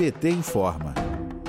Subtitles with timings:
[0.00, 0.94] PT informa.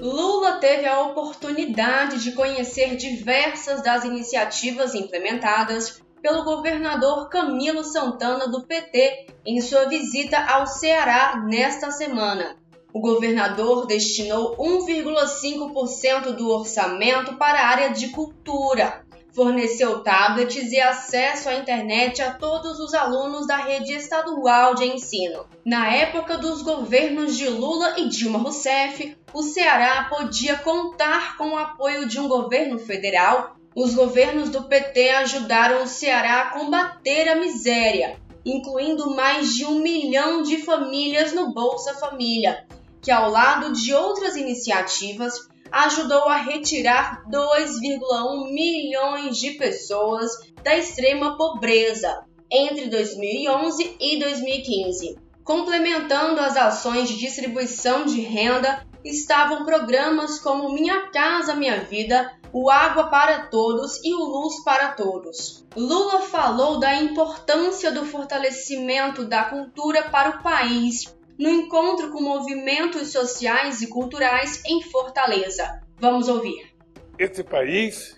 [0.00, 8.62] Lula teve a oportunidade de conhecer diversas das iniciativas implementadas pelo governador Camilo Santana do
[8.62, 12.56] PT em sua visita ao Ceará nesta semana.
[12.90, 21.48] O governador destinou 1,5% do orçamento para a área de cultura, forneceu tablets e acesso
[21.48, 25.46] à internet a todos os alunos da rede estadual de ensino.
[25.64, 31.58] Na época dos governos de Lula e Dilma Rousseff, o Ceará podia contar com o
[31.58, 33.56] apoio de um governo federal.
[33.74, 39.78] Os governos do PT ajudaram o Ceará a combater a miséria, incluindo mais de um
[39.78, 42.66] milhão de famílias no Bolsa Família,
[43.00, 50.30] que, ao lado de outras iniciativas, ajudou a retirar 2,1 milhões de pessoas
[50.62, 55.18] da extrema pobreza entre 2011 e 2015.
[55.44, 62.70] Complementando as ações de distribuição de renda, estavam programas como Minha Casa Minha Vida, o
[62.70, 65.64] Água para Todos e o Luz para Todos.
[65.76, 73.12] Lula falou da importância do fortalecimento da cultura para o país no encontro com movimentos
[73.12, 75.80] sociais e culturais em Fortaleza.
[75.98, 76.74] Vamos ouvir.
[77.18, 78.16] Esse país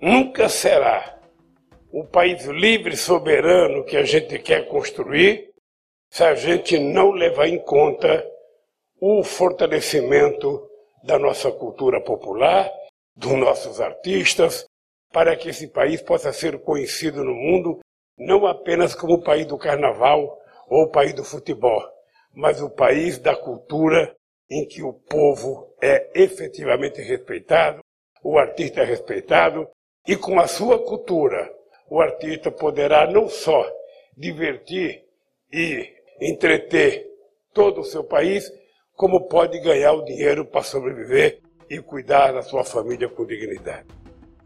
[0.00, 1.18] nunca será
[1.90, 5.48] o país livre e soberano que a gente quer construir
[6.10, 8.24] se a gente não levar em conta
[9.00, 10.68] o fortalecimento
[11.02, 12.70] da nossa cultura popular,
[13.14, 14.66] dos nossos artistas,
[15.12, 17.80] para que esse país possa ser conhecido no mundo
[18.18, 21.82] não apenas como o país do carnaval ou o país do futebol,
[22.38, 24.14] mas o país da cultura
[24.48, 27.80] em que o povo é efetivamente respeitado,
[28.22, 29.68] o artista é respeitado
[30.06, 31.52] e com a sua cultura
[31.90, 33.68] o artista poderá não só
[34.16, 35.04] divertir
[35.52, 37.08] e entreter
[37.52, 38.48] todo o seu país,
[38.94, 43.88] como pode ganhar o dinheiro para sobreviver e cuidar da sua família com dignidade.